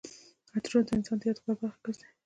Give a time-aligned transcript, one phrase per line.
[0.55, 2.07] عطرونه د انسان د یادګار برخه ګرځي.